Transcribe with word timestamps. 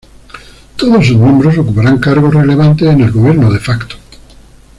Todos 0.77 1.05
sus 1.05 1.17
miembros 1.17 1.59
ocuparán 1.59 1.99
cargos 1.99 2.33
relevantes 2.33 2.89
en 2.89 3.01
el 3.01 3.11
gobierno 3.11 3.51
de 3.51 3.59
facto. 3.59 3.97